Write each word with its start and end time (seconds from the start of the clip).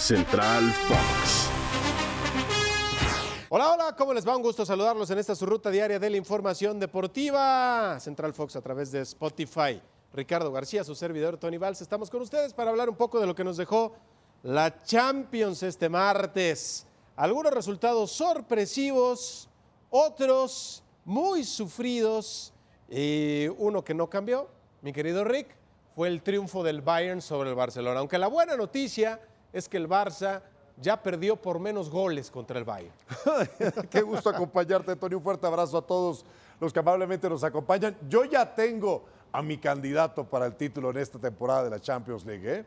Central 0.00 0.72
Fox. 0.88 1.50
Hola, 3.50 3.72
hola, 3.72 3.94
¿cómo 3.96 4.14
les 4.14 4.26
va? 4.26 4.34
Un 4.34 4.42
gusto 4.42 4.64
saludarlos 4.64 5.10
en 5.10 5.18
esta 5.18 5.34
su 5.34 5.44
ruta 5.44 5.70
diaria 5.70 5.98
de 5.98 6.08
la 6.08 6.16
información 6.16 6.80
deportiva. 6.80 8.00
Central 8.00 8.32
Fox 8.32 8.56
a 8.56 8.62
través 8.62 8.90
de 8.90 9.02
Spotify. 9.02 9.80
Ricardo 10.14 10.50
García, 10.50 10.84
su 10.84 10.94
servidor 10.94 11.36
Tony 11.36 11.58
Valls. 11.58 11.82
Estamos 11.82 12.08
con 12.08 12.22
ustedes 12.22 12.54
para 12.54 12.70
hablar 12.70 12.88
un 12.88 12.96
poco 12.96 13.20
de 13.20 13.26
lo 13.26 13.34
que 13.34 13.44
nos 13.44 13.58
dejó 13.58 13.92
la 14.42 14.82
Champions 14.82 15.62
este 15.62 15.90
martes. 15.90 16.86
Algunos 17.14 17.52
resultados 17.52 18.10
sorpresivos, 18.10 19.50
otros 19.90 20.82
muy 21.04 21.44
sufridos 21.44 22.54
y 22.88 23.48
uno 23.58 23.84
que 23.84 23.92
no 23.92 24.08
cambió, 24.08 24.48
mi 24.80 24.94
querido 24.94 25.24
Rick, 25.24 25.54
fue 25.94 26.08
el 26.08 26.22
triunfo 26.22 26.62
del 26.64 26.80
Bayern 26.80 27.20
sobre 27.20 27.50
el 27.50 27.54
Barcelona. 27.54 28.00
Aunque 28.00 28.16
la 28.16 28.28
buena 28.28 28.56
noticia 28.56 29.20
es 29.52 29.68
que 29.68 29.76
el 29.76 29.88
Barça 29.88 30.42
ya 30.80 31.02
perdió 31.02 31.36
por 31.36 31.58
menos 31.58 31.90
goles 31.90 32.30
contra 32.30 32.58
el 32.58 32.64
Bayern. 32.64 32.94
Qué 33.90 34.02
gusto 34.02 34.30
acompañarte, 34.30 34.96
Tony. 34.96 35.14
Un 35.14 35.22
fuerte 35.22 35.46
abrazo 35.46 35.78
a 35.78 35.82
todos 35.82 36.24
los 36.58 36.72
que 36.72 36.78
amablemente 36.78 37.28
nos 37.28 37.44
acompañan. 37.44 37.96
Yo 38.08 38.24
ya 38.24 38.54
tengo 38.54 39.04
a 39.32 39.42
mi 39.42 39.58
candidato 39.58 40.24
para 40.24 40.46
el 40.46 40.54
título 40.54 40.90
en 40.90 40.98
esta 40.98 41.18
temporada 41.18 41.64
de 41.64 41.70
la 41.70 41.80
Champions 41.80 42.24
League. 42.24 42.50
¿eh? 42.50 42.64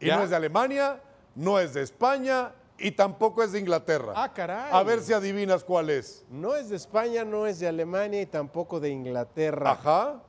Y 0.00 0.06
¿Ya? 0.06 0.16
no 0.16 0.22
es 0.22 0.30
de 0.30 0.36
Alemania, 0.36 1.00
no 1.34 1.58
es 1.58 1.74
de 1.74 1.82
España 1.82 2.52
y 2.78 2.92
tampoco 2.92 3.42
es 3.42 3.52
de 3.52 3.58
Inglaterra. 3.58 4.12
Ah, 4.16 4.32
caray. 4.32 4.70
A 4.72 4.82
ver 4.84 5.00
si 5.00 5.12
adivinas 5.12 5.64
cuál 5.64 5.90
es. 5.90 6.24
No 6.30 6.54
es 6.54 6.68
de 6.68 6.76
España, 6.76 7.24
no 7.24 7.46
es 7.46 7.58
de 7.58 7.66
Alemania 7.66 8.22
y 8.22 8.26
tampoco 8.26 8.78
de 8.78 8.90
Inglaterra. 8.90 9.72
Ajá. 9.72 10.22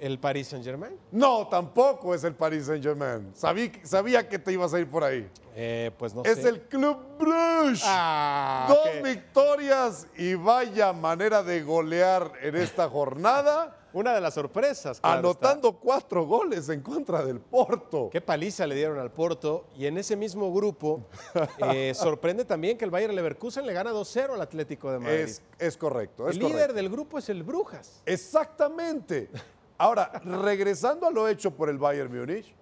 ¿El 0.00 0.18
Paris 0.18 0.48
Saint-Germain? 0.48 0.96
No, 1.12 1.46
tampoco 1.48 2.14
es 2.14 2.24
el 2.24 2.34
Paris 2.34 2.66
Saint-Germain. 2.66 3.32
Sabí- 3.34 3.70
sabía 3.84 4.26
que 4.28 4.38
te 4.38 4.50
ibas 4.52 4.72
a 4.72 4.80
ir 4.80 4.88
por 4.88 5.04
ahí. 5.04 5.28
Eh, 5.54 5.90
pues 5.98 6.14
no 6.14 6.22
es 6.24 6.38
sé. 6.38 6.48
el 6.48 6.62
Club 6.62 6.96
Bruges. 7.18 7.82
Ah, 7.84 8.66
Dos 8.68 9.02
victorias 9.02 10.06
y 10.16 10.34
vaya 10.34 10.92
manera 10.94 11.42
de 11.42 11.62
golear 11.62 12.32
en 12.42 12.56
esta 12.56 12.88
jornada, 12.88 13.76
Una 13.92 14.14
de 14.14 14.20
las 14.22 14.34
sorpresas. 14.34 15.00
claro 15.00 15.18
anotando 15.18 15.72
cuatro 15.72 16.24
goles 16.24 16.68
en 16.70 16.80
contra 16.80 17.22
del 17.24 17.40
Porto. 17.40 18.08
Qué 18.10 18.20
paliza 18.20 18.66
le 18.66 18.76
dieron 18.76 18.98
al 19.00 19.10
Porto. 19.10 19.66
Y 19.76 19.84
en 19.86 19.98
ese 19.98 20.16
mismo 20.16 20.50
grupo, 20.54 21.04
eh, 21.74 21.92
sorprende 21.94 22.44
también 22.44 22.78
que 22.78 22.84
el 22.86 22.90
Bayern 22.92 23.14
Leverkusen 23.14 23.66
le 23.66 23.72
gana 23.74 23.92
2-0 23.92 24.32
al 24.34 24.40
Atlético 24.40 24.90
de 24.92 24.98
Madrid. 25.00 25.18
Es, 25.24 25.42
es 25.58 25.76
correcto, 25.76 26.26
es 26.28 26.36
el 26.36 26.42
líder 26.44 26.72
del 26.72 26.88
grupo 26.88 27.18
es 27.18 27.28
el 27.28 27.42
Brujas. 27.42 28.00
Exactamente. 28.06 29.28
Ahora, 29.80 30.12
regresando 30.22 31.06
a 31.06 31.10
lo 31.10 31.26
hecho 31.26 31.52
por 31.52 31.70
el 31.70 31.78
Bayern 31.78 32.14
Múnich, 32.14 32.54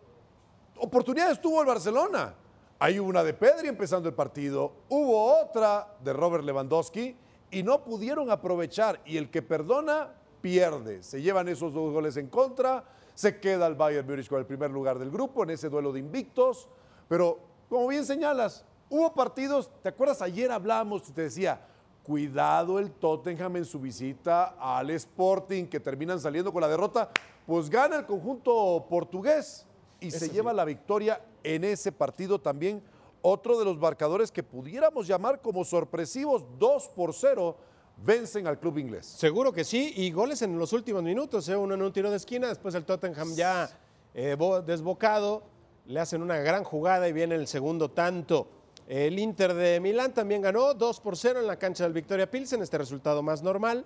oportunidades 0.77 1.41
tuvo 1.41 1.61
el 1.61 1.66
Barcelona. 1.66 2.33
Hay 2.78 3.00
una 3.00 3.24
de 3.24 3.34
Pedri 3.34 3.66
empezando 3.66 4.08
el 4.08 4.14
partido, 4.14 4.72
hubo 4.88 5.34
otra 5.42 5.96
de 5.98 6.12
Robert 6.12 6.44
Lewandowski 6.44 7.16
y 7.50 7.64
no 7.64 7.83
pudieron 7.83 8.30
aprovechar. 8.30 9.00
Y 9.05 9.16
el 9.16 9.33
que 9.33 9.42
perdona, 9.42 10.14
pierde. 10.41 11.02
Se 11.02 11.20
llevan 11.20 11.48
esos 11.48 11.74
dos 11.74 11.92
goles 11.92 12.16
en 12.19 12.28
contra, 12.28 12.84
se 13.16 13.41
queda 13.41 13.66
el 13.66 13.74
Bayern 13.74 14.06
Múnich 14.06 14.28
con 14.28 14.39
el 14.39 14.46
primer 14.46 14.70
lugar 14.70 15.00
del 15.00 15.11
grupo 15.11 15.42
en 15.42 15.50
ese 15.50 15.69
duelo 15.69 15.92
de 15.92 15.98
invictos. 15.98 16.69
Pero, 17.08 17.41
como 17.69 17.89
bien 17.89 18.05
señalas, 18.05 18.64
hubo 18.91 19.12
partidos, 19.12 19.72
¿te 19.83 19.89
acuerdas? 19.89 20.22
Ayer 20.22 20.52
hablábamos 20.52 21.08
y 21.08 21.12
te 21.12 21.22
decía, 21.22 21.66
cuidado 22.09 22.78
el 22.78 22.91
Tottenham 22.91 23.56
en 23.56 23.67
su 23.67 23.78
visita 23.78 24.55
al 24.59 24.89
Sporting, 24.89 25.67
que 25.67 25.78
terminan 25.78 26.19
saliendo 26.19 26.51
con 26.55 26.62
la 26.62 26.69
derrota, 26.69 27.11
pues 27.47 27.69
gana 27.69 27.97
el 27.97 28.06
conjunto 28.06 28.87
portugués 28.89 29.67
y 30.01 30.11
se 30.11 30.31
lleva 30.31 30.53
sí. 30.53 30.56
la 30.56 30.64
victoria 30.64 31.20
en 31.45 31.64
ese 31.64 31.92
partido 31.92 32.41
también. 32.41 32.83
Otro 33.20 33.59
de 33.59 33.67
los 33.67 33.77
marcadores 33.77 34.33
que 34.33 34.42
pudiéramos 34.42 35.06
llamar 35.06 35.42
como 35.42 35.67
sorpresivos, 35.67 36.47
2 36.59 36.89
por 36.97 37.12
0, 37.12 37.55
vencen 38.03 38.47
al 38.47 38.59
club 38.59 38.79
inglés. 38.79 39.05
Seguro 39.05 39.53
que 39.53 39.64
sí, 39.64 39.92
y 39.95 40.11
goles 40.11 40.41
en 40.41 40.58
los 40.58 40.73
últimos 40.73 41.02
minutos, 41.02 41.46
¿eh? 41.51 41.57
uno 41.57 41.75
en 41.75 41.83
un 41.83 41.92
tiro 41.92 42.11
de 42.11 42.17
esquina, 42.17 42.48
después 42.48 42.75
el 42.75 42.86
Tottenham 42.86 43.35
ya 43.35 43.69
eh, 44.14 44.35
bo- 44.39 44.63
desbocado, 44.63 45.42
le 45.85 46.01
hacen 46.01 46.23
una 46.23 46.39
gran 46.39 46.64
jugada 46.64 47.07
y 47.07 47.13
viene 47.13 47.35
el 47.35 47.46
segundo 47.46 47.90
tanto. 47.90 48.48
El 48.89 49.19
Inter 49.19 49.53
de 49.53 49.81
Milán 49.81 50.15
también 50.15 50.41
ganó 50.41 50.73
2 50.73 51.01
por 51.01 51.15
0 51.15 51.41
en 51.41 51.47
la 51.47 51.57
cancha 51.59 51.85
del 51.85 51.93
Victoria 51.93 52.31
Pilsen, 52.31 52.63
este 52.63 52.79
resultado 52.79 53.23
más 53.23 53.43
normal. 53.43 53.85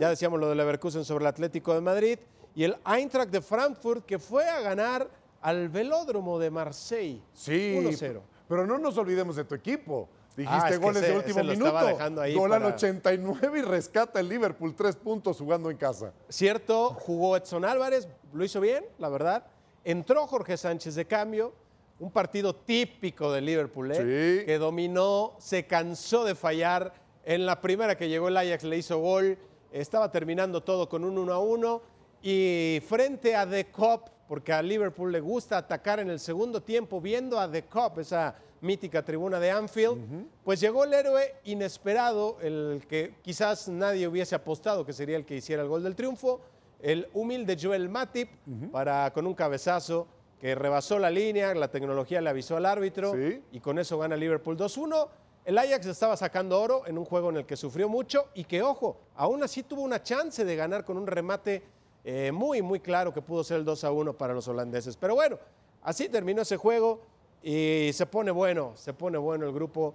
Ya 0.00 0.08
decíamos 0.10 0.40
lo 0.40 0.48
del 0.48 0.58
Leverkusen 0.58 1.04
sobre 1.04 1.22
el 1.22 1.28
Atlético 1.28 1.72
de 1.72 1.80
Madrid. 1.80 2.18
Y 2.56 2.64
el 2.64 2.76
Eintracht 2.84 3.30
de 3.30 3.40
Frankfurt 3.40 4.04
que 4.04 4.18
fue 4.18 4.44
a 4.48 4.60
ganar 4.60 5.08
al 5.40 5.68
velódromo 5.68 6.36
de 6.40 6.50
Marseille. 6.50 7.22
Sí, 7.32 7.76
1-0. 7.80 8.20
pero 8.48 8.66
no 8.66 8.76
nos 8.76 8.98
olvidemos 8.98 9.36
de 9.36 9.44
tu 9.44 9.54
equipo. 9.54 10.08
Dijiste 10.36 10.74
Ah, 10.74 10.76
goles 10.78 11.00
de 11.02 11.08
ese- 11.08 11.16
último 11.16 11.42
lo 11.44 11.52
estaba 11.52 11.84
minuto. 11.92 12.20
ahí 12.20 12.34
Gol 12.34 12.52
al 12.52 12.62
para- 12.62 12.74
89 12.74 13.58
y 13.60 13.62
rescata 13.62 14.18
el 14.18 14.28
Liverpool 14.28 14.74
tres 14.74 14.96
puntos 14.96 15.38
jugando 15.38 15.70
en 15.70 15.76
casa. 15.76 16.12
Cierto, 16.28 16.90
jugó 16.94 17.36
Edson 17.36 17.64
Álvarez, 17.64 18.08
lo 18.32 18.44
hizo 18.44 18.60
bien, 18.60 18.84
la 18.98 19.08
verdad. 19.10 19.44
Entró 19.84 20.26
Jorge 20.26 20.56
Sánchez 20.56 20.96
de 20.96 21.04
cambio, 21.06 21.52
un 22.00 22.10
partido 22.10 22.54
típico 22.54 23.30
de 23.30 23.42
Liverpool, 23.42 23.92
¿eh? 23.92 24.40
Sí. 24.40 24.46
que 24.46 24.58
dominó, 24.58 25.36
se 25.38 25.66
cansó 25.66 26.24
de 26.24 26.34
fallar. 26.34 26.94
En 27.24 27.44
la 27.44 27.60
primera 27.60 27.96
que 27.96 28.08
llegó 28.08 28.28
el 28.28 28.36
Ajax 28.36 28.64
le 28.64 28.78
hizo 28.78 28.98
gol, 28.98 29.38
estaba 29.70 30.10
terminando 30.10 30.62
todo 30.62 30.88
con 30.88 31.04
un 31.04 31.18
1 31.18 31.32
a 31.32 31.38
1. 31.38 31.82
Y 32.22 32.82
frente 32.86 33.36
a 33.36 33.48
The 33.48 33.66
Cop, 33.70 34.08
porque 34.26 34.52
a 34.52 34.62
Liverpool 34.62 35.12
le 35.12 35.20
gusta 35.20 35.58
atacar 35.58 36.00
en 36.00 36.08
el 36.10 36.18
segundo 36.18 36.62
tiempo, 36.62 37.00
viendo 37.00 37.38
a 37.38 37.50
The 37.50 37.64
Cop, 37.64 37.98
esa 37.98 38.34
mítica 38.62 39.02
tribuna 39.02 39.38
de 39.38 39.50
Anfield, 39.50 40.26
pues 40.44 40.60
llegó 40.60 40.84
el 40.84 40.92
héroe 40.92 41.34
inesperado, 41.44 42.38
el 42.42 42.82
que 42.88 43.14
quizás 43.22 43.68
nadie 43.68 44.06
hubiese 44.06 44.34
apostado 44.34 44.84
que 44.84 44.92
sería 44.92 45.16
el 45.16 45.24
que 45.24 45.36
hiciera 45.36 45.62
el 45.62 45.68
gol 45.68 45.82
del 45.82 45.94
triunfo, 45.94 46.40
el 46.80 47.08
humilde 47.14 47.56
Joel 47.60 47.88
Matip, 47.88 48.28
para, 48.70 49.10
con 49.12 49.26
un 49.26 49.34
cabezazo 49.34 50.06
que 50.40 50.54
rebasó 50.54 50.98
la 50.98 51.10
línea, 51.10 51.54
la 51.54 51.68
tecnología 51.68 52.20
le 52.20 52.30
avisó 52.30 52.56
al 52.56 52.66
árbitro 52.66 53.12
Sí. 53.14 53.42
y 53.52 53.60
con 53.60 53.78
eso 53.78 53.98
gana 53.98 54.16
Liverpool 54.16 54.56
2-1. 54.56 55.08
El 55.44 55.58
Ajax 55.58 55.86
estaba 55.86 56.16
sacando 56.16 56.60
oro 56.60 56.86
en 56.86 56.96
un 56.98 57.04
juego 57.04 57.30
en 57.30 57.36
el 57.36 57.46
que 57.46 57.56
sufrió 57.56 57.88
mucho 57.88 58.26
y 58.34 58.44
que, 58.44 58.62
ojo, 58.62 58.96
aún 59.16 59.42
así 59.42 59.62
tuvo 59.62 59.82
una 59.82 60.02
chance 60.02 60.44
de 60.44 60.56
ganar 60.56 60.84
con 60.84 60.96
un 60.96 61.06
remate 61.06 61.62
eh, 62.04 62.30
muy, 62.32 62.62
muy 62.62 62.80
claro 62.80 63.12
que 63.12 63.20
pudo 63.20 63.44
ser 63.44 63.58
el 63.58 63.66
2-1 63.66 64.14
para 64.16 64.32
los 64.32 64.48
holandeses. 64.48 64.96
Pero 64.96 65.14
bueno, 65.14 65.38
así 65.82 66.08
terminó 66.08 66.42
ese 66.42 66.56
juego 66.56 67.00
y 67.42 67.90
se 67.92 68.06
pone 68.06 68.30
bueno, 68.30 68.72
se 68.76 68.92
pone 68.94 69.18
bueno 69.18 69.46
el 69.46 69.52
grupo 69.52 69.94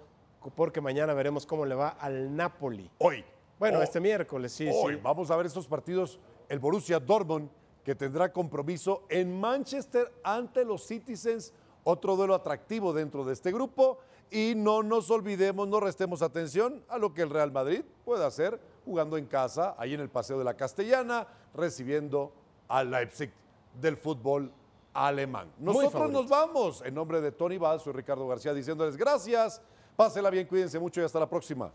porque 0.55 0.81
mañana 0.81 1.13
veremos 1.15 1.45
cómo 1.47 1.65
le 1.65 1.73
va 1.73 1.89
al 1.89 2.35
Napoli. 2.35 2.89
Hoy. 2.99 3.23
Bueno, 3.57 3.79
Oh, 3.79 3.81
este 3.83 3.99
miércoles, 3.99 4.51
sí, 4.51 4.67
Hoy 4.71 4.95
sí. 4.95 4.99
vamos 5.01 5.31
a 5.31 5.35
ver 5.37 5.45
estos 5.47 5.67
partidos. 5.67 6.19
El 6.49 6.59
Borussia 6.59 6.99
Dortmund, 6.99 7.49
que 7.85 7.95
tendrá 7.95 8.33
compromiso 8.33 9.03
en 9.09 9.39
Manchester 9.39 10.11
ante 10.23 10.65
los 10.65 10.85
Citizens, 10.85 11.53
otro 11.83 12.15
duelo 12.15 12.33
atractivo 12.33 12.91
dentro 12.91 13.23
de 13.23 13.33
este 13.33 13.51
grupo. 13.51 13.99
Y 14.31 14.53
no 14.55 14.81
nos 14.81 15.11
olvidemos, 15.11 15.67
no 15.67 15.79
restemos 15.79 16.23
atención 16.23 16.83
a 16.89 16.97
lo 16.97 17.13
que 17.13 17.21
el 17.21 17.29
Real 17.29 17.51
Madrid 17.51 17.83
puede 18.03 18.25
hacer 18.25 18.59
jugando 18.83 19.17
en 19.17 19.27
casa, 19.27 19.75
ahí 19.77 19.93
en 19.93 19.99
el 19.99 20.09
Paseo 20.09 20.39
de 20.39 20.43
la 20.43 20.57
Castellana, 20.57 21.27
recibiendo 21.53 22.33
al 22.67 22.89
Leipzig 22.89 23.31
del 23.79 23.97
fútbol 23.97 24.51
alemán. 24.91 25.51
Nosotros 25.59 26.09
nos 26.09 26.27
vamos. 26.27 26.81
En 26.83 26.95
nombre 26.95 27.21
de 27.21 27.31
Tony 27.31 27.59
Valls, 27.59 27.83
soy 27.83 27.93
Ricardo 27.93 28.27
García 28.27 28.53
diciéndoles 28.53 28.97
gracias. 28.97 29.61
Pásela 29.95 30.31
bien, 30.31 30.47
cuídense 30.47 30.79
mucho 30.79 31.01
y 31.01 31.03
hasta 31.03 31.19
la 31.19 31.29
próxima. 31.29 31.71